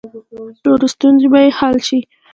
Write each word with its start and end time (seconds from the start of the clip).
ټولې 0.63 0.87
ستونزې 0.93 1.27
به 1.31 1.39
یې 1.45 1.49
حل 1.57 1.77
شي. 1.87 1.99